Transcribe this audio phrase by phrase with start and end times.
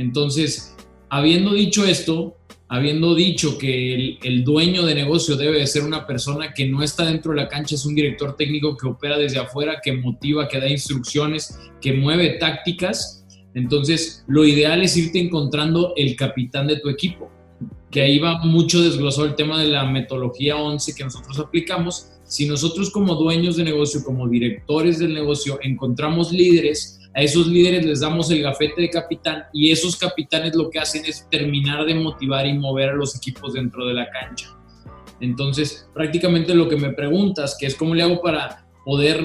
[0.00, 0.74] Entonces,
[1.10, 2.36] habiendo dicho esto,
[2.68, 7.04] habiendo dicho que el, dueño de negocio debe de ser una persona que no está
[7.04, 10.58] dentro de la cancha, es un director técnico que opera desde afuera, que motiva, que
[10.58, 16.88] da instrucciones, que mueve tácticas, entonces lo ideal es irte encontrando el capitán de tu
[16.88, 17.30] equipo,
[17.90, 22.12] que ahí va mucho desglosado el tema de la metodología 11 que nosotros aplicamos.
[22.24, 27.84] Si nosotros como dueños de negocio, como directores del negocio, encontramos líderes, a esos líderes
[27.84, 31.94] les damos el gafete de capitán y esos capitanes lo que hacen es terminar de
[31.94, 34.56] motivar y mover a los equipos dentro de la cancha.
[35.20, 39.24] Entonces, prácticamente lo que me preguntas, que es cómo le hago para poder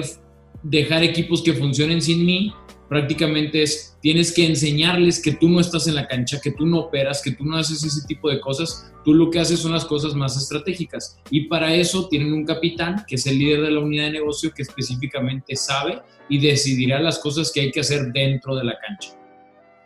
[0.62, 2.52] dejar equipos que funcionen sin mí,
[2.88, 6.80] prácticamente es, tienes que enseñarles que tú no estás en la cancha, que tú no
[6.80, 9.84] operas, que tú no haces ese tipo de cosas, tú lo que haces son las
[9.84, 11.20] cosas más estratégicas.
[11.30, 14.52] Y para eso tienen un capitán, que es el líder de la unidad de negocio,
[14.54, 19.10] que específicamente sabe y decidirá las cosas que hay que hacer dentro de la cancha.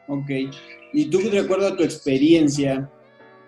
[0.08, 0.30] Ok,
[0.92, 2.90] y tú de acuerdo a tu experiencia,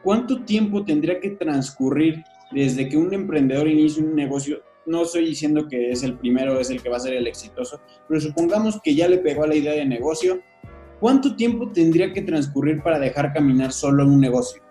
[0.02, 5.68] ¿cuánto tiempo tendría que transcurrir desde que un emprendedor inicia un negocio no estoy diciendo
[5.68, 8.94] que es el primero, es el que va a ser el exitoso, pero supongamos que
[8.94, 10.40] ya le pegó a la idea de negocio,
[11.00, 14.62] ¿cuánto tiempo tendría que transcurrir para dejar caminar solo un negocio?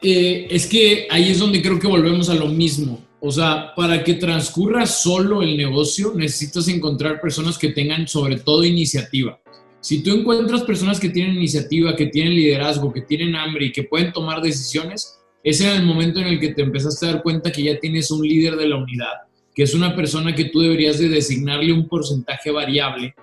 [0.00, 3.00] Eh, es que ahí es donde creo que volvemos a lo mismo.
[3.20, 8.64] O sea, para que transcurra solo el negocio, necesitas encontrar personas que tengan sobre todo
[8.64, 9.40] iniciativa.
[9.80, 13.84] Si tú encuentras personas que tienen iniciativa, que tienen liderazgo, que tienen hambre y que
[13.84, 15.17] pueden tomar decisiones,
[15.48, 18.10] ese era el momento en el que te empezaste a dar cuenta que ya tienes
[18.10, 19.12] un líder de la unidad,
[19.54, 23.14] que es una persona que tú deberías de designarle un porcentaje variable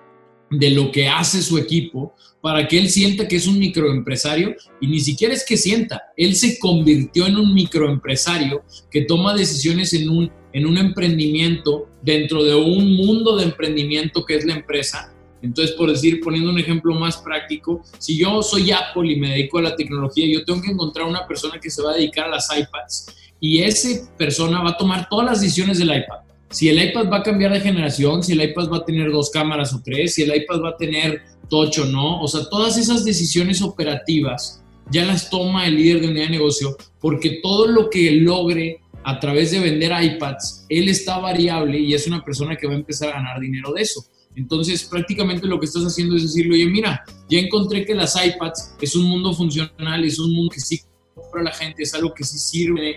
[0.49, 4.87] de lo que hace su equipo para que él sienta que es un microempresario y
[4.87, 10.09] ni siquiera es que sienta, él se convirtió en un microempresario que toma decisiones en
[10.09, 15.14] un, en un emprendimiento dentro de un mundo de emprendimiento que es la empresa
[15.45, 19.59] entonces, por decir, poniendo un ejemplo más práctico, si yo soy Apple y me dedico
[19.59, 22.29] a la tecnología, yo tengo que encontrar una persona que se va a dedicar a
[22.29, 26.19] las iPads y esa persona va a tomar todas las decisiones del iPad.
[26.49, 29.29] Si el iPad va a cambiar de generación, si el iPad va a tener dos
[29.29, 32.77] cámaras o tres, si el iPad va a tener touch o no, o sea, todas
[32.77, 37.89] esas decisiones operativas ya las toma el líder de unidad de negocio porque todo lo
[37.89, 42.65] que logre a través de vender iPads, él está variable y es una persona que
[42.65, 44.03] va a empezar a ganar dinero de eso.
[44.35, 48.75] Entonces, prácticamente lo que estás haciendo es decirle, oye, mira, ya encontré que las iPads
[48.81, 50.81] es un mundo funcional, es un mundo que sí
[51.13, 52.95] compra la gente, es algo que sí sirve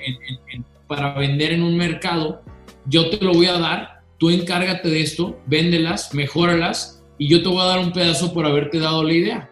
[0.88, 2.42] para vender en un mercado.
[2.86, 7.48] Yo te lo voy a dar, tú encárgate de esto, véndelas, mejóralas y yo te
[7.48, 9.50] voy a dar un pedazo por haberte dado la idea.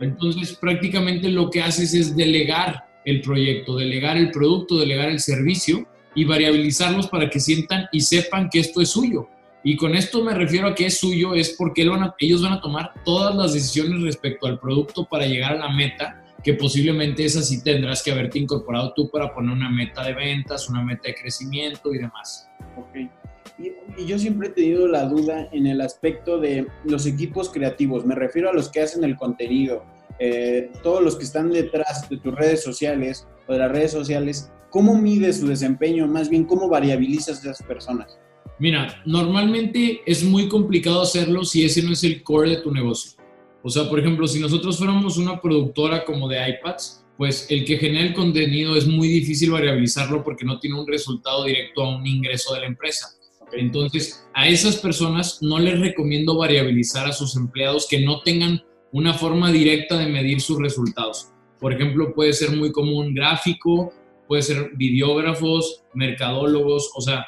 [0.00, 5.86] Entonces, prácticamente lo que haces es delegar el proyecto, delegar el producto, delegar el servicio
[6.14, 9.28] y variabilizarlos para que sientan y sepan que esto es suyo
[9.62, 12.92] y con esto me refiero a que es suyo, es porque ellos van a tomar
[13.04, 17.62] todas las decisiones respecto al producto para llegar a la meta, que posiblemente esa sí
[17.62, 21.92] tendrás que haberte incorporado tú para poner una meta de ventas, una meta de crecimiento
[21.92, 22.48] y demás.
[22.76, 23.10] Ok.
[23.58, 28.06] Y, yo siempre he tenido la duda en el aspecto de los equipos creativos.
[28.06, 29.84] Me refiero a los que hacen el contenido,
[30.18, 34.50] eh, todos los que están detrás de tus redes sociales o de las redes sociales.
[34.70, 36.06] ¿Cómo mides su desempeño?
[36.06, 38.18] Más bien, ¿cómo variabilizas a esas personas?
[38.60, 43.12] Mira, normalmente es muy complicado hacerlo si ese no es el core de tu negocio.
[43.62, 47.78] O sea, por ejemplo, si nosotros fuéramos una productora como de iPads, pues el que
[47.78, 52.06] genera el contenido es muy difícil variabilizarlo porque no tiene un resultado directo a un
[52.06, 53.08] ingreso de la empresa.
[53.52, 58.62] Entonces, a esas personas no les recomiendo variabilizar a sus empleados que no tengan
[58.92, 61.28] una forma directa de medir sus resultados.
[61.58, 63.92] Por ejemplo, puede ser muy común gráfico,
[64.28, 67.26] puede ser videógrafos, mercadólogos, o sea,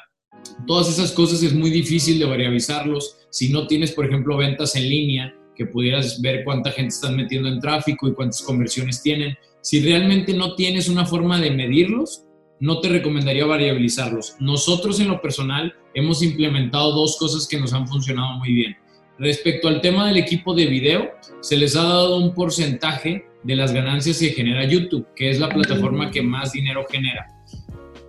[0.66, 3.18] Todas esas cosas es muy difícil de variabilizarlos.
[3.30, 7.48] Si no tienes, por ejemplo, ventas en línea, que pudieras ver cuánta gente están metiendo
[7.48, 9.36] en tráfico y cuántas conversiones tienen.
[9.60, 12.24] Si realmente no tienes una forma de medirlos,
[12.60, 14.36] no te recomendaría variabilizarlos.
[14.40, 18.76] Nosotros en lo personal hemos implementado dos cosas que nos han funcionado muy bien.
[19.18, 21.10] Respecto al tema del equipo de video,
[21.40, 25.48] se les ha dado un porcentaje de las ganancias que genera YouTube, que es la
[25.48, 27.26] plataforma que más dinero genera.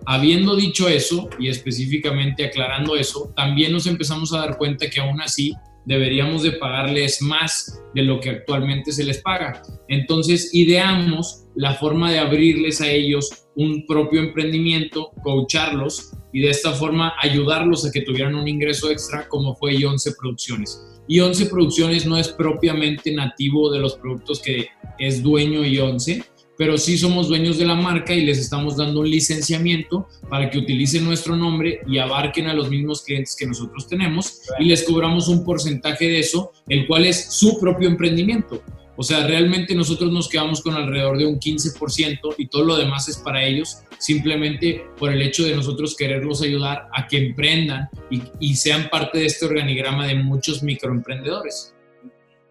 [0.06, 5.20] Habiendo dicho eso y específicamente aclarando eso, también nos empezamos a dar cuenta que aún
[5.20, 5.54] así
[5.86, 9.62] deberíamos de pagarles más de lo que actualmente se les paga.
[9.88, 16.72] Entonces, ideamos la forma de abrirles a ellos un propio emprendimiento, coacharlos y de esta
[16.72, 20.84] forma ayudarlos a que tuvieran un ingreso extra como fue I11 Producciones.
[21.08, 24.68] I11 Producciones no es propiamente nativo de los productos que
[24.98, 26.24] es dueño I11,
[26.56, 30.58] pero sí somos dueños de la marca y les estamos dando un licenciamiento para que
[30.58, 35.28] utilicen nuestro nombre y abarquen a los mismos clientes que nosotros tenemos y les cobramos
[35.28, 38.62] un porcentaje de eso, el cual es su propio emprendimiento.
[38.96, 43.08] O sea, realmente nosotros nos quedamos con alrededor de un 15% y todo lo demás
[43.08, 48.22] es para ellos, simplemente por el hecho de nosotros quererlos ayudar a que emprendan y,
[48.38, 51.74] y sean parte de este organigrama de muchos microemprendedores.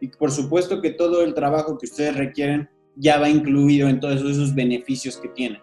[0.02, 4.22] Y por supuesto que todo el trabajo que ustedes requieren ya va incluido en todos
[4.22, 5.62] esos beneficios que tienen.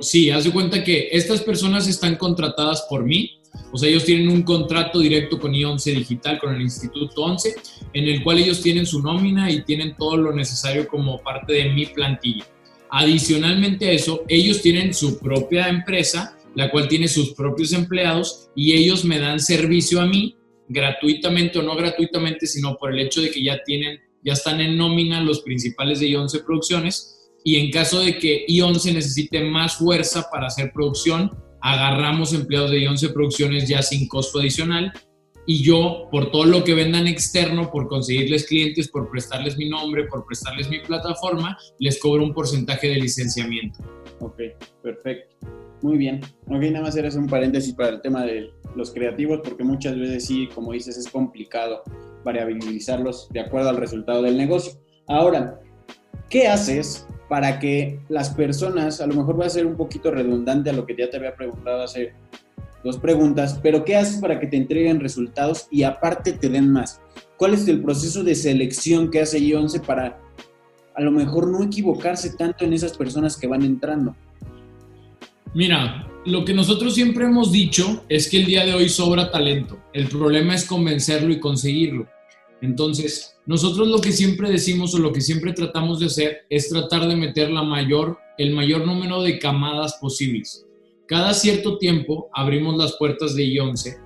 [0.00, 3.38] Sí, haz de cuenta que estas personas están contratadas por mí,
[3.70, 7.54] o sea, ellos tienen un contrato directo con I11 Digital, con el Instituto 11,
[7.92, 11.68] en el cual ellos tienen su nómina y tienen todo lo necesario como parte de
[11.70, 12.44] mi plantilla.
[12.90, 18.72] Adicionalmente a eso, ellos tienen su propia empresa, la cual tiene sus propios empleados y
[18.72, 20.36] ellos me dan servicio a mí
[20.68, 24.76] gratuitamente o no gratuitamente, sino por el hecho de que ya tienen ya están en
[24.76, 30.28] nómina los principales de I11 Producciones y en caso de que I11 necesite más fuerza
[30.32, 31.30] para hacer producción,
[31.60, 34.92] agarramos empleados de I11 Producciones ya sin costo adicional
[35.46, 40.06] y yo, por todo lo que vendan externo, por conseguirles clientes, por prestarles mi nombre,
[40.06, 43.78] por prestarles mi plataforma, les cobro un porcentaje de licenciamiento.
[44.20, 44.40] Ok,
[44.82, 45.63] perfecto.
[45.84, 46.22] Muy bien.
[46.46, 50.24] Ok, nada más era un paréntesis para el tema de los creativos, porque muchas veces
[50.24, 51.82] sí, como dices, es complicado
[52.24, 54.80] variabilizarlos de acuerdo al resultado del negocio.
[55.06, 55.60] Ahora,
[56.30, 60.70] ¿qué haces para que las personas, a lo mejor va a ser un poquito redundante
[60.70, 62.14] a lo que ya te había preguntado hace
[62.82, 67.02] dos preguntas, pero ¿qué haces para que te entreguen resultados y aparte te den más?
[67.36, 70.18] ¿Cuál es el proceso de selección que hace I11 para
[70.94, 74.16] a lo mejor no equivocarse tanto en esas personas que van entrando?
[75.54, 79.78] Mira, lo que nosotros siempre hemos dicho es que el día de hoy sobra talento.
[79.92, 82.08] El problema es convencerlo y conseguirlo.
[82.60, 87.06] Entonces, nosotros lo que siempre decimos o lo que siempre tratamos de hacer es tratar
[87.06, 90.66] de meter la mayor, el mayor número de camadas posibles.
[91.06, 94.03] Cada cierto tiempo abrimos las puertas de I11,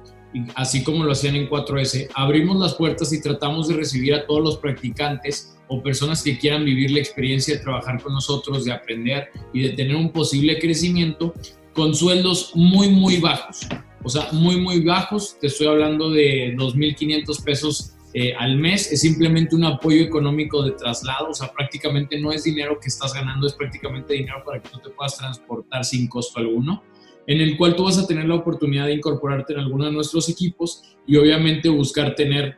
[0.55, 4.43] así como lo hacían en 4S, abrimos las puertas y tratamos de recibir a todos
[4.43, 9.29] los practicantes o personas que quieran vivir la experiencia de trabajar con nosotros, de aprender
[9.53, 11.35] y de tener un posible crecimiento
[11.73, 13.61] con sueldos muy, muy bajos.
[14.03, 15.37] O sea, muy, muy bajos.
[15.41, 20.73] Te estoy hablando de 2.500 pesos eh, al mes, es simplemente un apoyo económico de
[20.73, 24.71] traslado, o sea, prácticamente no es dinero que estás ganando, es prácticamente dinero para que
[24.71, 26.83] tú te puedas transportar sin costo alguno,
[27.29, 30.31] en el cual tú vas a tener la oportunidad de incorporarte en alguno de nuestros
[30.31, 32.57] equipos y obviamente buscar tener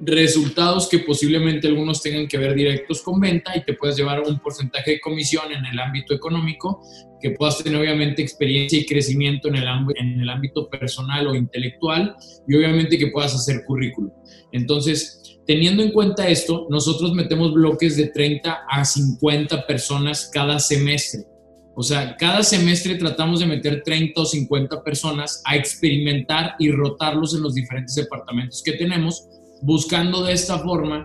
[0.00, 4.38] resultados que posiblemente algunos tengan que ver directos con venta y te puedes llevar un
[4.38, 6.80] porcentaje de comisión en el ámbito económico,
[7.20, 9.64] que puedas tener obviamente experiencia y crecimiento en el,
[9.96, 12.16] en el ámbito personal o intelectual
[12.48, 14.10] y obviamente que puedas hacer currículum.
[14.52, 21.29] Entonces, teniendo en cuenta esto, nosotros metemos bloques de 30 a 50 personas cada semestre.
[21.80, 27.34] O sea, cada semestre tratamos de meter 30 o 50 personas a experimentar y rotarlos
[27.34, 29.26] en los diferentes departamentos que tenemos
[29.62, 31.02] buscando de esta forma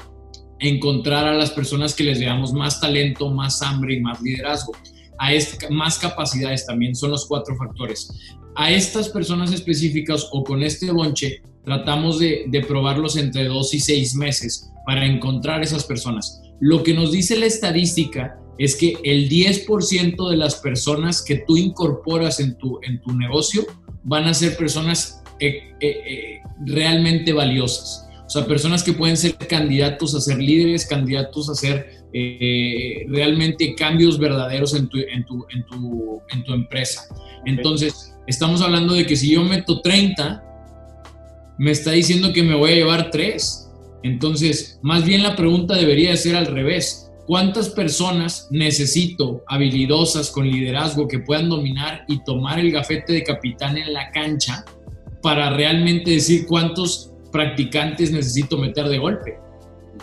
[0.59, 4.73] encontrar a las personas que les veamos más talento, más hambre y más liderazgo.
[5.17, 5.29] A
[5.69, 8.11] más capacidades también son los cuatro factores.
[8.57, 13.79] A estas personas específicas o con este bonche tratamos de, de probarlos entre dos y
[13.79, 16.41] seis meses para encontrar esas personas.
[16.59, 21.57] Lo que nos dice la estadística es que el 10% de las personas que tú
[21.57, 23.65] incorporas en tu, en tu negocio
[24.03, 28.07] van a ser personas eh, eh, eh, realmente valiosas.
[28.25, 33.75] O sea, personas que pueden ser candidatos a ser líderes, candidatos a hacer eh, realmente
[33.75, 37.07] cambios verdaderos en tu, en tu, en tu, en tu empresa.
[37.45, 40.43] Entonces, estamos hablando de que si yo meto 30,
[41.59, 43.69] me está diciendo que me voy a llevar 3.
[44.03, 47.04] Entonces, más bien la pregunta debería ser al revés.
[47.27, 53.77] ¿Cuántas personas necesito habilidosas con liderazgo que puedan dominar y tomar el gafete de capitán
[53.77, 54.63] en la cancha
[55.21, 59.37] para realmente decir cuántos practicantes necesito meter de golpe.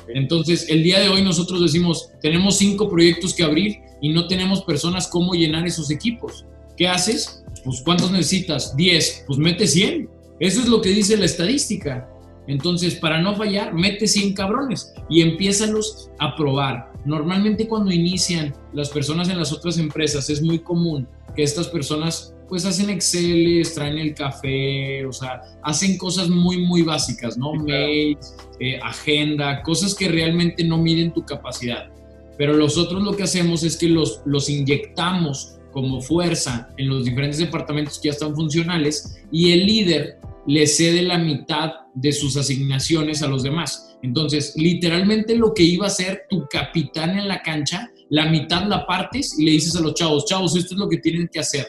[0.09, 4.63] Entonces, el día de hoy nosotros decimos, tenemos cinco proyectos que abrir y no tenemos
[4.65, 6.45] personas cómo llenar esos equipos.
[6.77, 7.43] ¿Qué haces?
[7.65, 8.77] Pues ¿cuántos necesitas?
[8.77, 10.11] 10, pues mete 100.
[10.41, 12.07] Eso es lo que dice la estadística.
[12.47, 16.92] Entonces, para no fallar, mete 100 cabrones y empiézalos a probar.
[17.05, 22.35] Normalmente cuando inician las personas en las otras empresas es muy común que estas personas
[22.49, 27.55] pues hacen Excel, traen el café, o sea, hacen cosas muy, muy básicas, ¿no?
[27.55, 31.89] Mails, eh, agenda, cosas que realmente no miden tu capacidad.
[32.37, 37.39] Pero nosotros lo que hacemos es que los, los inyectamos como fuerza en los diferentes
[37.39, 43.23] departamentos que ya están funcionales y el líder le cede la mitad de sus asignaciones
[43.23, 43.97] a los demás.
[44.03, 48.87] Entonces, literalmente lo que iba a ser tu capitán en la cancha, la mitad la
[48.87, 51.67] partes y le dices a los chavos, chavos, esto es lo que tienen que hacer.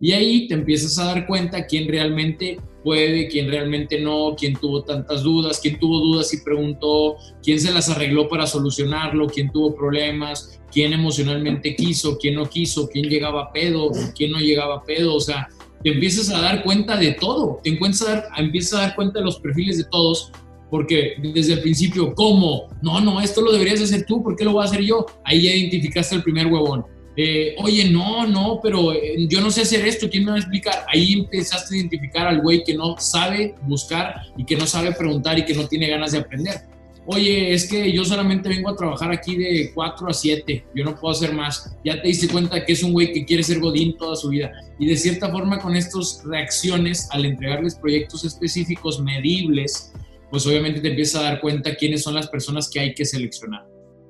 [0.00, 4.84] Y ahí te empiezas a dar cuenta quién realmente puede, quién realmente no, quién tuvo
[4.84, 9.74] tantas dudas, quién tuvo dudas y preguntó, quién se las arregló para solucionarlo, quién tuvo
[9.74, 14.82] problemas, quién emocionalmente quiso, quién no quiso, quién llegaba a pedo, quién no llegaba a
[14.84, 15.48] pedo, o sea,
[15.86, 19.20] te empiezas a dar cuenta de todo, te empiezas a dar, empiezas a dar cuenta
[19.20, 20.32] de los perfiles de todos,
[20.68, 22.66] porque desde el principio, ¿cómo?
[22.82, 25.06] No, no, esto lo deberías hacer tú, ¿por qué lo voy a hacer yo?
[25.22, 26.84] Ahí ya identificaste el primer huevón.
[27.16, 30.40] Eh, oye, no, no, pero eh, yo no sé hacer esto, ¿quién me va a
[30.40, 30.84] explicar?
[30.88, 35.38] Ahí empezaste a identificar al güey que no sabe buscar y que no sabe preguntar
[35.38, 36.62] y que no tiene ganas de aprender.
[37.08, 40.96] Oye, es que yo solamente vengo a trabajar aquí de 4 a 7, yo no
[40.96, 41.76] puedo hacer más.
[41.84, 44.50] Ya te diste cuenta que es un güey que quiere ser Godín toda su vida.
[44.80, 49.92] Y de cierta forma con estas reacciones, al entregarles proyectos específicos, medibles,
[50.32, 53.64] pues obviamente te empiezas a dar cuenta quiénes son las personas que hay que seleccionar.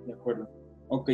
[0.07, 0.49] De acuerdo.
[0.88, 1.11] Ok.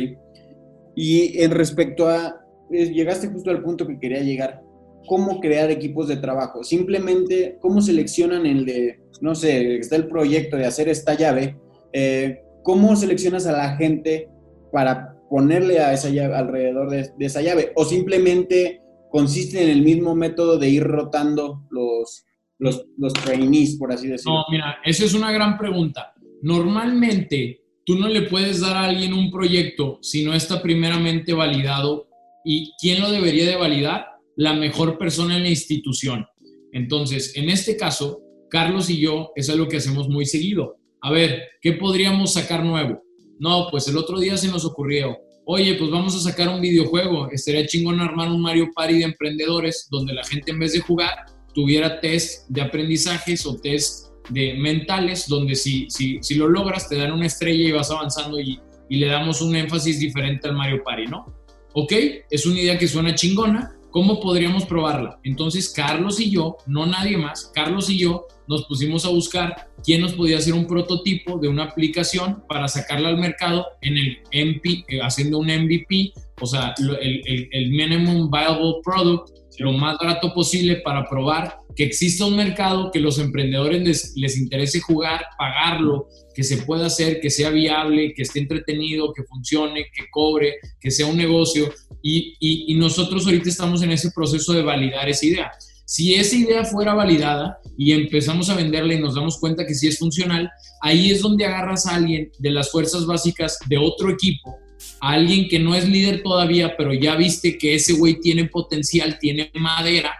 [0.95, 2.39] Y en respecto a,
[2.71, 4.63] llegaste justo al punto que quería llegar,
[5.05, 6.63] ¿cómo crear equipos de trabajo?
[6.63, 11.57] Simplemente, ¿cómo seleccionan el de, no sé, está el proyecto de hacer esta llave?
[11.93, 14.29] Eh, ¿Cómo seleccionas a la gente
[14.71, 17.71] para ponerle a esa llave alrededor de, esa llave?
[17.75, 18.81] ¿O simplemente
[19.11, 22.25] consiste en el mismo método de ir rotando los,
[22.57, 24.39] los, los trainees, por así decirlo?
[24.39, 26.13] No, mira, esa es una gran pregunta.
[26.41, 32.07] Normalmente tú no le puedes dar a alguien un proyecto si no está primeramente validado.
[32.45, 34.07] ¿Y quién lo debería de validar?
[34.35, 36.25] La mejor persona en la institución.
[36.71, 40.77] Entonces, en este caso, Carlos y yo, es algo que hacemos muy seguido.
[41.03, 43.03] A ver, ¿qué podríamos sacar nuevo?
[43.37, 47.29] No, pues el otro día se nos ocurrió, oye, pues vamos a sacar un videojuego.
[47.29, 51.25] Estaría chingón armar un Mario Party de emprendedores donde la gente en vez de jugar
[51.53, 56.95] tuviera test de aprendizajes o test de mentales, donde si, si, si lo logras te
[56.95, 58.57] dan una estrella y vas avanzando y,
[58.87, 61.25] y le damos un énfasis diferente al Mario Party, ¿no?
[61.73, 61.91] Ok,
[62.29, 65.19] es una idea que suena chingona, ¿cómo podríamos probarla?
[65.23, 70.01] Entonces Carlos y yo, no nadie más, Carlos y yo nos pusimos a buscar quién
[70.01, 74.83] nos podía hacer un prototipo de una aplicación para sacarla al mercado en el MP,
[74.87, 80.33] eh, haciendo un MVP, o sea, el, el, el Minimum Viable Product, lo más barato
[80.33, 86.43] posible para probar que exista un mercado, que los emprendedores les, interese jugar, pagarlo, que
[86.43, 91.05] se pueda hacer, que sea viable, que esté entretenido, que funcione, que cobre, que sea
[91.05, 91.73] un negocio.
[92.01, 95.51] Y, y, nosotros ahorita estamos en ese proceso de validar esa idea.
[95.85, 99.87] Si esa idea fuera validada y empezamos a venderla y nos damos cuenta que sí
[99.87, 100.49] es funcional,
[100.81, 104.57] ahí es donde agarras a alguien de las fuerzas básicas de otro equipo
[104.99, 109.17] a alguien que no es líder todavía, pero ya viste que ese güey tiene potencial,
[109.19, 110.15] tiene madera,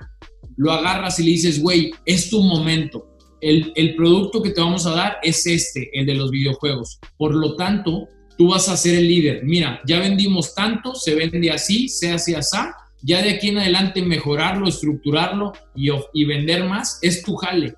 [0.57, 3.07] lo agarras y le dices, güey, es tu momento.
[3.41, 6.99] El, el, producto que te vamos a dar es este, el de los videojuegos.
[7.17, 8.07] Por lo tanto,
[8.37, 9.43] tú vas a ser el líder.
[9.43, 12.57] Mira, ya vendimos tanto, se vende así, se hace así.
[13.01, 17.73] Ya de aquí en adelante mejorarlo, estructurarlo y, y vender más es tu jale.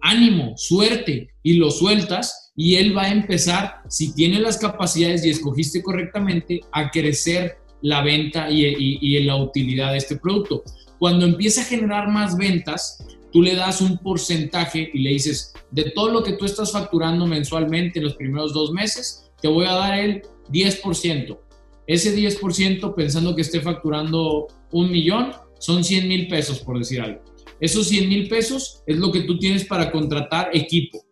[0.00, 5.30] Ánimo, suerte y lo sueltas y él va a empezar, si tiene las capacidades y
[5.30, 10.62] escogiste correctamente, a crecer la venta y, la utilidad de este producto.
[11.02, 15.90] Cuando empieza a generar más ventas, tú le das un porcentaje y le dices, de
[15.90, 19.72] todo lo que tú estás facturando mensualmente en los primeros dos meses, te voy a
[19.72, 21.40] dar el 10%.
[21.88, 27.20] Ese 10%, pensando que esté facturando un millón, son 100 mil pesos, por decir algo.
[27.58, 31.04] Esos 100 mil pesos es lo que tú tienes para contratar equipo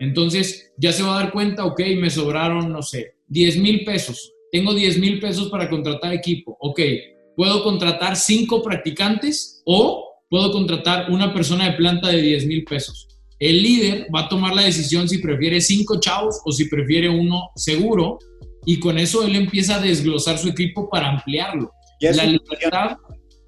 [0.00, 4.32] entonces ya se va a dar cuenta, ok, me sobraron, no sé, 10 mil pesos.
[4.50, 6.56] Tengo 10 mil pesos para contratar equipo.
[6.58, 6.80] Ok,
[7.36, 13.08] puedo contratar cinco practicantes o puedo contratar una persona de planta de 10 mil pesos.
[13.38, 17.50] El líder va a tomar la decisión si prefiere cinco chavos o si prefiere uno
[17.56, 18.18] seguro
[18.66, 21.70] y con eso él empieza a desglosar su equipo para ampliarlo.
[22.00, 22.96] la libertad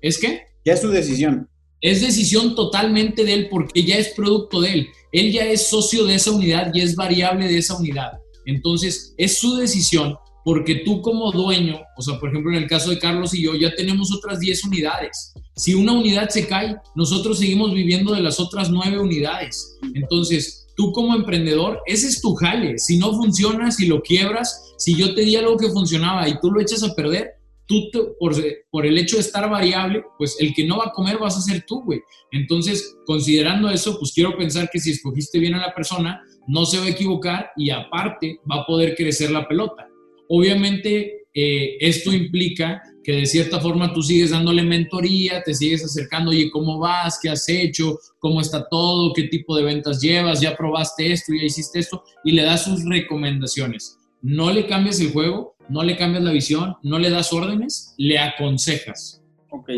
[0.00, 0.42] es que...
[0.64, 1.48] Ya es su decisión.
[1.80, 4.88] Es decisión totalmente de él porque ya es producto de él.
[5.10, 8.12] Él ya es socio de esa unidad y es variable de esa unidad.
[8.46, 12.90] Entonces, es su decisión porque tú como dueño, o sea, por ejemplo, en el caso
[12.90, 15.32] de Carlos y yo, ya tenemos otras 10 unidades.
[15.56, 19.78] Si una unidad se cae, nosotros seguimos viviendo de las otras 9 unidades.
[19.94, 22.78] Entonces, tú como emprendedor, ese es tu jale.
[22.78, 26.50] Si no funciona, si lo quiebras, si yo te di algo que funcionaba y tú
[26.50, 27.34] lo echas a perder,
[27.66, 28.34] tú, por,
[28.70, 31.42] por el hecho de estar variable, pues el que no va a comer vas a
[31.42, 32.00] ser tú, güey.
[32.32, 36.78] Entonces, considerando eso, pues quiero pensar que si escogiste bien a la persona, no se
[36.78, 39.86] va a equivocar y aparte va a poder crecer la pelota.
[40.34, 46.30] Obviamente, eh, esto implica que de cierta forma tú sigues dándole mentoría, te sigues acercando,
[46.30, 47.18] oye, ¿cómo vas?
[47.22, 47.98] ¿Qué has hecho?
[48.18, 49.12] ¿Cómo está todo?
[49.12, 50.40] ¿Qué tipo de ventas llevas?
[50.40, 51.34] ¿Ya probaste esto?
[51.34, 52.02] ¿Ya hiciste esto?
[52.24, 53.98] Y le das sus recomendaciones.
[54.22, 58.18] No le cambies el juego, no le cambias la visión, no le das órdenes, le
[58.18, 59.22] aconsejas.
[59.50, 59.68] Ok,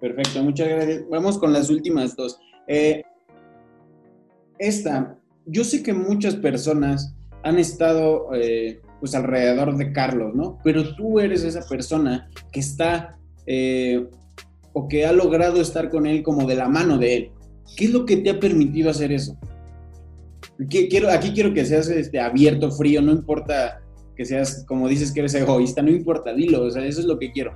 [0.00, 1.04] perfecto, muchas gracias.
[1.08, 2.36] Vamos con las últimas dos.
[2.66, 3.04] Eh,
[4.58, 10.58] esta, yo sé que muchas personas han estado eh, pues alrededor de Carlos, ¿no?
[10.64, 14.08] Pero tú eres esa persona que está eh,
[14.72, 17.30] o que ha logrado estar con él como de la mano de él.
[17.76, 19.36] ¿Qué es lo que te ha permitido hacer eso?
[20.70, 23.82] Quiero, aquí quiero que seas este, abierto, frío, no importa
[24.16, 27.18] que seas, como dices que eres egoísta, no importa, dilo, o sea, eso es lo
[27.18, 27.52] que quiero.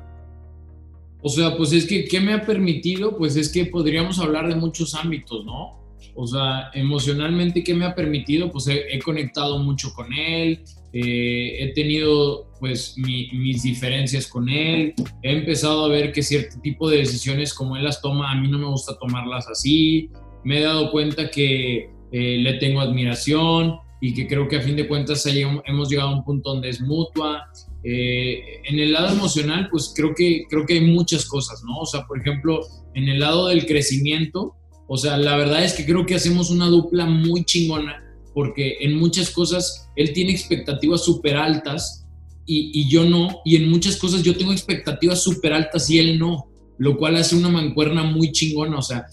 [1.22, 3.16] O sea, pues es que, ¿qué me ha permitido?
[3.16, 5.78] Pues es que podríamos hablar de muchos ámbitos, ¿no?
[6.14, 8.50] O sea, emocionalmente, ¿qué me ha permitido?
[8.50, 10.60] Pues he, conectado mucho con él,
[10.92, 16.90] eh, he tenido pues mis diferencias con él, he empezado a ver que cierto tipo
[16.90, 20.10] de decisiones como él las toma, a mí no me gusta tomarlas así,
[20.44, 24.76] me he dado cuenta que eh, le tengo admiración y que creo que a fin
[24.76, 27.50] de cuentas hemos llegado a un punto donde es mutua.
[27.82, 31.78] Eh, en el lado emocional, pues creo que, creo que hay muchas cosas, ¿no?
[31.78, 32.60] O sea, por ejemplo,
[32.94, 34.54] en el lado del crecimiento,
[34.88, 38.02] o sea, la verdad es que creo que hacemos una dupla muy chingona
[38.34, 42.06] porque en muchas cosas él tiene expectativas súper altas
[42.50, 46.46] y, yo no, y en muchas cosas yo tengo expectativas súper altas y él no,
[46.78, 49.06] lo cual hace una mancuerna muy chingona, o sea,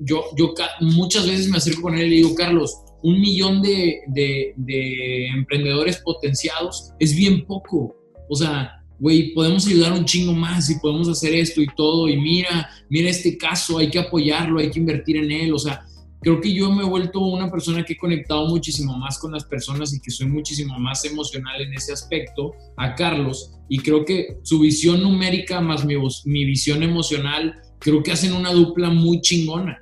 [0.00, 5.26] yo, yo muchas veces me acerco con él y digo, Carlos, un millón de, de,
[5.26, 7.96] emprendedores potenciados es bien poco.
[8.28, 12.08] O sea, güey, podemos ayudar un chingo más y podemos hacer esto y todo.
[12.08, 15.52] Y mira, mira este caso, hay que apoyarlo, hay que invertir en él.
[15.52, 15.84] O sea,
[16.20, 19.44] creo que yo me he vuelto una persona que he conectado muchísimo más con las
[19.44, 23.50] personas y que soy muchísimo más emocional en ese aspecto a Carlos.
[23.68, 28.52] Y creo que su visión numérica más mi, mi visión emocional, creo que hacen una
[28.52, 29.80] dupla muy chingona.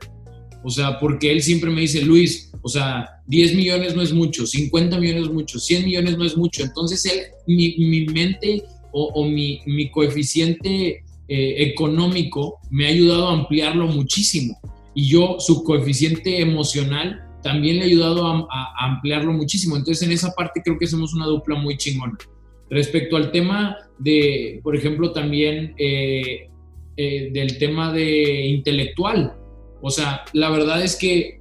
[0.65, 4.47] O sea, porque él siempre me dice, Luis, o sea, 10 millones no es mucho,
[4.47, 6.63] 50 millones es mucho, 100 millones no es mucho.
[6.63, 8.63] Entonces, él, mi, mente
[8.93, 14.59] o, mi, coeficiente eh, económico me ha ayudado a ampliarlo muchísimo.
[14.95, 19.77] Y yo, su coeficiente emocional, también le ha ayudado a, ampliarlo muchísimo.
[19.77, 22.19] Entonces, en esa parte creo que somos una dupla muy chingona.
[22.69, 26.49] Respecto al tema de, por ejemplo, también eh,
[26.97, 29.35] eh, del tema de intelectual,
[29.83, 31.41] o sea, la verdad es que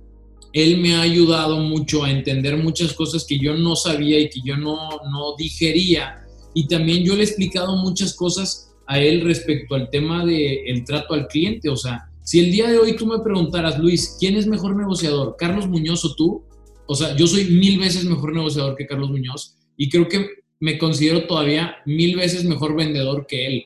[0.54, 4.42] él me ha ayudado mucho a entender muchas cosas que yo no sabía y que
[4.44, 6.26] yo no, no digería.
[6.54, 11.14] Y también yo le he explicado muchas cosas a él respecto al tema del trato
[11.14, 11.70] al cliente.
[11.70, 15.36] O sea, si el día de hoy tú me preguntaras, Luis, ¿quién es mejor negociador?
[15.38, 16.44] ¿Carlos Muñoz o tú?
[16.88, 20.28] O sea, yo soy mil veces mejor negociador que Carlos Muñoz y creo que
[20.60, 23.66] me considero todavía mil veces mejor vendedor que él.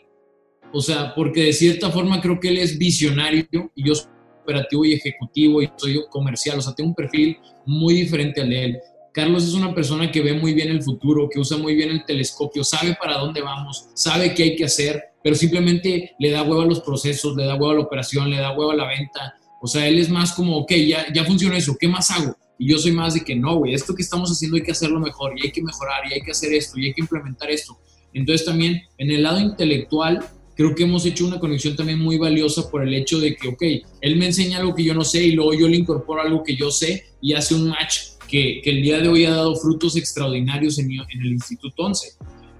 [0.73, 3.93] O sea, porque de cierta forma creo que él es visionario y yo
[4.43, 8.65] operativo y ejecutivo y soy comercial, o sea, tengo un perfil muy diferente al de
[8.65, 8.77] él.
[9.13, 12.03] Carlos es una persona que ve muy bien el futuro, que usa muy bien el
[12.03, 16.63] telescopio, sabe para dónde vamos, sabe qué hay que hacer, pero simplemente le da huevo
[16.63, 19.35] a los procesos, le da huevo a la operación, le da huevo a la venta.
[19.61, 22.35] O sea, él es más como, ok, ya, ya funciona eso, ¿qué más hago?
[22.57, 24.99] Y yo soy más de que no, güey, esto que estamos haciendo hay que hacerlo
[24.99, 27.77] mejor y hay que mejorar y hay que hacer esto y hay que implementar esto.
[28.13, 32.69] Entonces también en el lado intelectual creo que hemos hecho una conexión también muy valiosa
[32.69, 33.63] por el hecho de que, ok,
[34.01, 36.55] él me enseña algo que yo no sé y luego yo le incorporo algo que
[36.55, 40.79] yo sé y hace un match que, el día de hoy ha dado frutos extraordinarios
[40.79, 42.13] en, en el Instituto 11.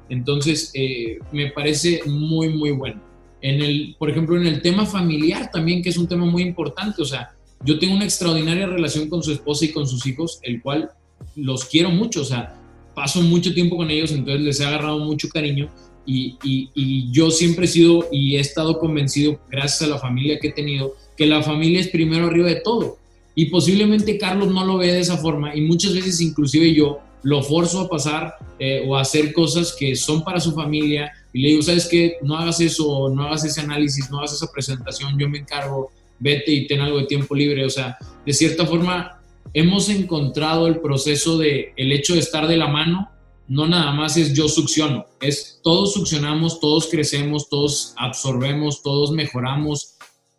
[0.10, 3.02] Entonces, eh, me parece muy, muy bueno.
[3.42, 7.02] En el, por ejemplo, en el tema familiar también, que es un tema muy importante,
[7.02, 7.32] o sea,
[7.66, 10.92] yo tengo una extraordinaria relación con su esposa y con sus hijos, el cual
[11.36, 12.56] los quiero mucho, o sea,
[12.94, 15.72] paso mucho tiempo con ellos, entonces les he agarrado mucho cariño
[16.06, 20.52] y, yo siempre he sido y he estado convencido, gracias a la familia que he
[20.52, 22.98] tenido, que la familia es primero arriba de todo.
[23.36, 27.42] Y posiblemente Carlos no lo ve de esa forma y muchas veces inclusive yo lo
[27.42, 31.50] forzo a pasar eh, o a hacer cosas que son para su familia y le
[31.50, 32.18] digo, ¿sabes qué?
[32.22, 36.52] No hagas eso, no hagas ese análisis, no hagas esa presentación, yo me encargo, vete
[36.52, 37.66] y ten algo de tiempo libre.
[37.66, 39.20] O sea, de cierta forma
[39.54, 43.10] hemos encontrado el proceso de el hecho de estar de la mano
[43.48, 49.93] no nada más es yo succiono, es todos succionamos, todos crecemos, todos absorbemos, todos mejoramos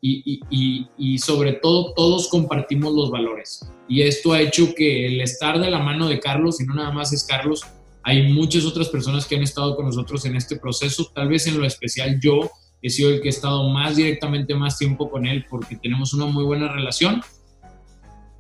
[0.06, 3.66] y, sobre todo todos compartimos los valores.
[3.88, 6.92] Y esto ha hecho que el estar de la mano de Carlos, y no nada
[6.92, 7.62] más es Carlos,
[8.02, 11.58] hay muchas otras personas que han estado con nosotros en este proceso, tal vez en
[11.58, 12.50] lo especial yo
[12.82, 16.26] he sido el que he estado más directamente más tiempo con él porque tenemos una
[16.26, 17.22] muy buena relación.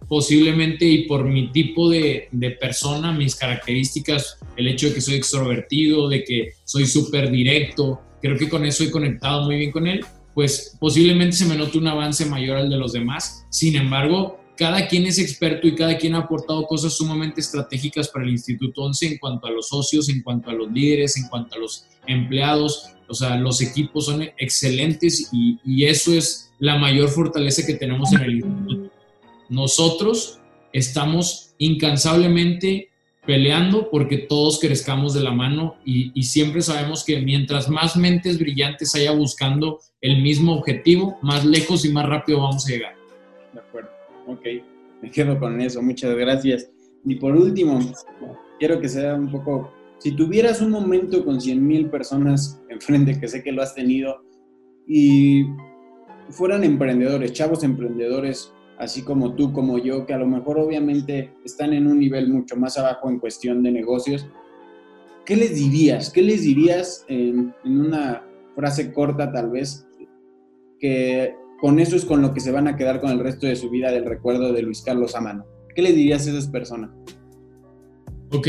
[0.06, 2.28] Posiblemente y por mi tipo de,
[2.60, 8.36] persona, mis características, el hecho de que soy extrovertido, de que soy súper directo, creo
[8.36, 11.86] que con eso he conectado muy bien con él, pues posiblemente se me note un
[11.86, 13.46] avance mayor al de los demás.
[13.50, 18.24] Sin embargo, cada quien es experto y cada quien ha aportado cosas sumamente estratégicas para
[18.24, 21.56] el Instituto 11 en cuanto a los socios, en cuanto a los líderes, en cuanto
[21.56, 22.90] a los empleados.
[23.08, 28.12] O sea, los equipos son excelentes y, y eso es la mayor fortaleza que tenemos
[28.12, 28.90] en el instituto.
[29.48, 30.40] Nosotros
[30.72, 32.90] estamos incansablemente
[33.26, 38.94] peleando porque todos crezcamos de la mano y, siempre sabemos que mientras más mentes brillantes
[38.94, 42.94] haya buscando el mismo objetivo, más lejos y más rápido vamos a llegar.
[43.52, 43.90] De acuerdo,
[44.26, 44.46] ok,
[45.02, 46.70] me quedo con eso, muchas gracias.
[47.04, 47.80] Y por último,
[48.58, 53.28] quiero que sea un poco, si tuvieras un momento con 100 mil personas enfrente, que
[53.28, 54.22] sé que lo has tenido,
[54.86, 55.44] y
[56.30, 61.72] fueran emprendedores, chavos emprendedores, así como tú, como yo, que a lo mejor obviamente están
[61.72, 64.26] en un nivel mucho más abajo en cuestión de negocios,
[65.24, 66.10] ¿qué les dirías?
[66.10, 69.86] ¿Qué les dirías en, una frase corta tal vez?
[70.78, 73.56] Que con eso es con lo que se van a quedar con el resto de
[73.56, 75.46] su vida del recuerdo de Luis Carlos Amano.
[75.74, 76.90] ¿Qué les dirías a esas personas?
[78.32, 78.48] Ok,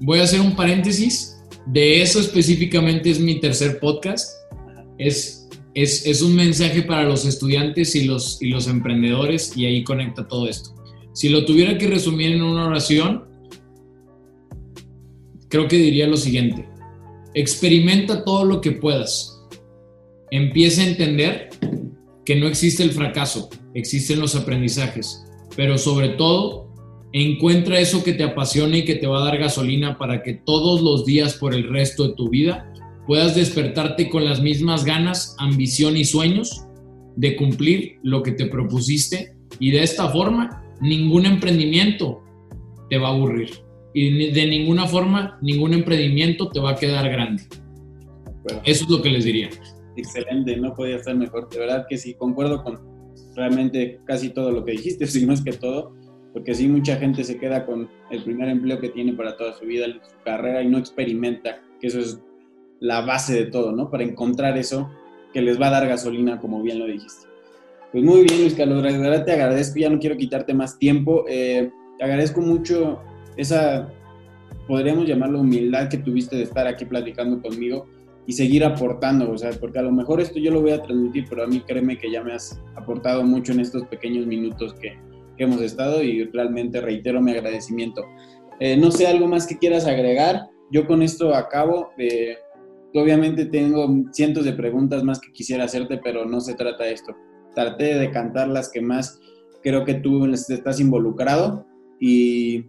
[0.00, 1.34] voy a hacer un paréntesis.
[1.66, 4.36] De eso específicamente es mi tercer podcast.
[4.96, 5.47] Es
[5.82, 10.48] es, un mensaje para los estudiantes y los, y los emprendedores y ahí conecta todo
[10.48, 10.74] esto.
[11.12, 13.24] Si lo tuviera que resumir en una oración,
[15.48, 16.68] creo que diría lo siguiente.
[17.34, 19.40] Experimenta todo lo que puedas.
[20.30, 21.50] Empieza a entender
[22.24, 25.24] que no existe el fracaso, existen los aprendizajes,
[25.56, 26.68] pero sobre todo
[27.12, 30.82] encuentra eso que te apasiona y que te va a dar gasolina para que todos
[30.82, 32.70] los días por el resto de tu vida
[33.08, 36.66] puedas despertarte con las mismas ganas, ambición y sueños
[37.16, 42.22] de cumplir lo que te propusiste y de esta forma ningún emprendimiento
[42.90, 43.48] te va a aburrir
[43.94, 47.44] y de ninguna forma ningún emprendimiento te va a quedar grande.
[48.64, 49.48] Eso es lo que les diría.
[49.96, 51.48] Excelente, no podía estar mejor.
[51.48, 52.78] De verdad que sí, concuerdo con
[53.34, 55.94] realmente casi todo lo que dijiste, si no es que todo,
[56.34, 59.64] porque sí mucha gente se queda con el primer empleo que tiene para toda su
[59.64, 62.20] vida, su carrera y no experimenta, que eso es
[62.80, 63.90] la base de todo, ¿no?
[63.90, 64.90] Para encontrar eso
[65.32, 67.26] que les va a dar gasolina, como bien lo dijiste.
[67.92, 68.82] Pues muy bien, Luis Carlos,
[69.24, 71.24] te agradezco, ya no quiero quitarte más tiempo.
[71.28, 73.00] Eh, te agradezco mucho
[73.36, 73.88] esa,
[74.66, 77.86] podríamos llamarlo humildad que tuviste de estar aquí platicando conmigo
[78.26, 81.24] y seguir aportando, o sea, porque a lo mejor esto yo lo voy a transmitir,
[81.30, 84.96] pero a mí créeme que ya me has aportado mucho en estos pequeños minutos que,
[85.40, 88.02] hemos estado y realmente reitero mi agradecimiento.
[88.58, 90.48] Eh, no sé, algo más que quieras agregar.
[90.72, 91.90] Yo con esto acabo.
[91.96, 92.38] de
[92.94, 97.14] Obviamente tengo cientos de preguntas más que quisiera hacerte, pero no se trata de esto.
[97.54, 99.20] Traté de cantar las que más
[99.62, 101.66] creo que tú estás involucrado
[102.00, 102.64] y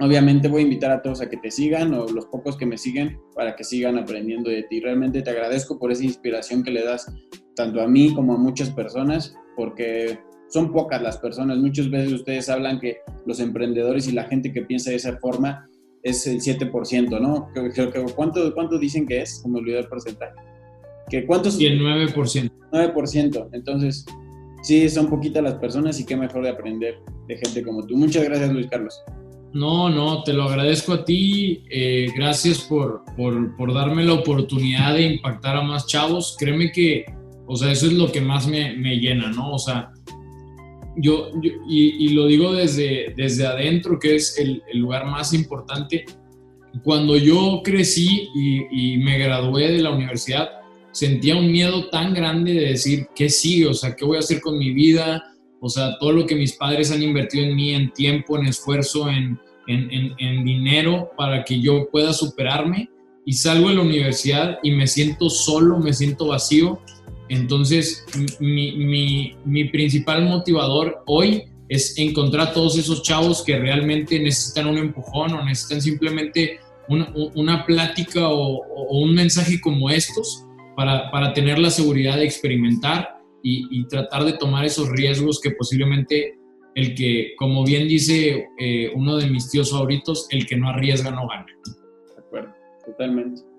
[0.00, 2.78] obviamente voy a invitar a todos a que te sigan o los pocos que me
[2.78, 4.80] siguen para que sigan aprendiendo de ti.
[4.80, 7.12] Realmente te agradezco por esa inspiración que le das
[7.56, 11.58] tanto a mí como a muchas personas porque son pocas las personas.
[11.58, 15.68] Muchas veces ustedes hablan que los emprendedores y la gente que piensa de esa forma
[16.04, 17.48] es el 7%, ¿no?
[18.14, 19.40] ¿Cuánto, ¿Cuánto dicen que es?
[19.42, 20.34] Como olvidé el porcentaje.
[21.10, 21.58] ¿Que ¿Cuántos?
[21.60, 22.50] Y el 9%.
[22.70, 23.48] 9%.
[23.52, 24.04] Entonces,
[24.62, 27.96] sí, son poquitas las personas y qué mejor de aprender de gente como tú.
[27.96, 28.94] Muchas gracias, Luis Carlos.
[29.54, 31.64] No, no, te lo agradezco a ti.
[31.70, 36.36] Eh, gracias por, por, por, darme la oportunidad de impactar a más chavos.
[36.38, 37.06] Créeme que,
[37.46, 39.52] o sea, eso es lo que más me, me llena, ¿no?
[39.52, 39.92] O sea,
[40.96, 41.30] yo,
[41.68, 46.04] y, lo digo desde, desde adentro, que es el, lugar más importante.
[46.82, 50.50] Cuando yo crecí y, me gradué de la universidad,
[50.92, 53.66] sentía un miedo tan grande de decir, ¿qué sigue?
[53.66, 55.22] O sea, ¿qué voy a hacer con mi vida?
[55.60, 59.08] O sea, todo lo que mis padres han invertido en mí, en tiempo, en esfuerzo,
[59.08, 62.90] en, en, en dinero, para que yo pueda superarme.
[63.26, 66.80] Y salgo de la universidad y me siento solo, me siento vacío
[67.28, 68.04] entonces,
[68.38, 75.32] mi, principal motivador hoy es encontrar a todos esos chavos que realmente necesitan un empujón
[75.32, 80.44] o necesitan simplemente una, plática o, un mensaje como estos
[80.76, 86.38] para, tener la seguridad de experimentar y, tratar de tomar esos riesgos que posiblemente
[86.74, 91.10] el que, como bien dice eh, uno de mis tíos favoritos, el que no arriesga
[91.12, 91.46] no gana.
[92.16, 92.52] De acuerdo,
[92.84, 93.53] totalmente.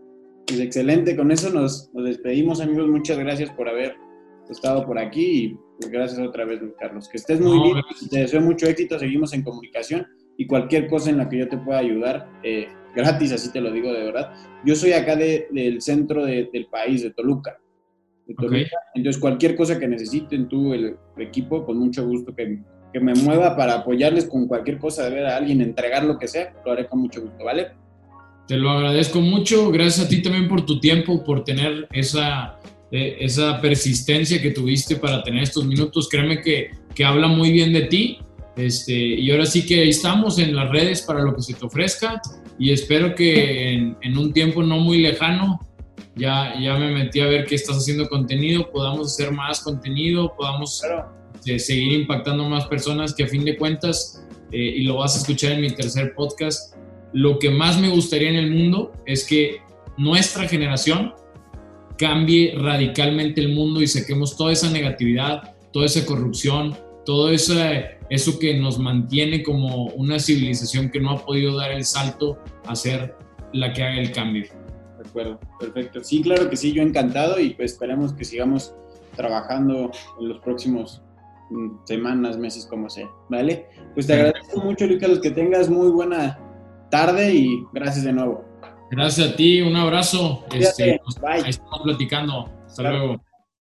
[0.47, 3.95] Pues excelente, con eso nos, despedimos amigos, muchas gracias por haber
[4.49, 7.10] estado por aquí y pues gracias otra vez Carlos.
[7.10, 10.05] Que estés muy bien, te deseo mucho éxito, seguimos en comunicación
[10.38, 13.71] y cualquier cosa en la que yo te pueda ayudar, eh, gratis, así te lo
[13.71, 14.34] digo de verdad.
[14.63, 17.58] Yo soy acá del centro del país, de Toluca.
[18.27, 22.60] Entonces cualquier cosa que necesiten tú, el, equipo, con mucho gusto que,
[22.93, 26.27] que me mueva para apoyarles con cualquier cosa, de ver a alguien, entregar lo que
[26.27, 27.71] sea, lo haré con mucho gusto, ¿vale?
[28.47, 29.71] Te lo agradezco mucho.
[29.71, 32.60] Gracias a ti también por tu tiempo, por tener esa,
[32.91, 36.08] eh, esa persistencia que tuviste para tener estos minutos.
[36.10, 38.19] Créeme que que habla muy bien de ti.
[38.55, 42.21] Este, y ahora sí que estamos en las redes para lo que se te ofrezca
[42.58, 45.60] y espero que en, un tiempo no muy lejano
[46.15, 50.81] ya, ya me metí a ver que estás haciendo contenido, podamos hacer más contenido, podamos
[51.36, 55.19] este, seguir impactando más personas que a fin de cuentas, eh, y lo vas a
[55.19, 56.77] escuchar en mi tercer podcast,
[57.15, 59.62] lo que más me gustaría en el mundo es que
[59.97, 61.13] nuestra generación
[61.97, 66.75] cambie radicalmente el mundo y saquemos toda esa negatividad, toda esa corrupción,
[67.06, 67.54] todo eso,
[68.10, 72.75] eso que nos mantiene como una civilización que no ha podido dar el salto a
[72.75, 73.15] ser
[73.54, 74.43] la que haga el cambio.
[75.01, 76.04] De acuerdo, perfecto.
[76.04, 78.75] Sí, claro que sí, yo encantado y pues esperemos que sigamos
[79.15, 81.01] trabajando en los próximos
[81.49, 83.67] mm, semanas, meses, como sea, ¿vale?
[83.93, 86.44] Pues te agradezco mucho, Lucas, que tengas muy buena
[86.89, 88.45] tarde y gracias de nuevo.
[88.91, 90.45] Gracias a ti, un abrazo.
[90.52, 92.50] Este, ahí estamos platicando.
[92.65, 93.25] Hasta luego.